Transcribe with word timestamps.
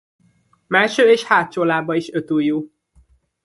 Mellső 0.67 1.09
és 1.11 1.23
hátsó 1.23 1.63
lába 1.63 1.95
is 1.95 2.11
öt 2.11 2.31
ujjú. 2.31 2.71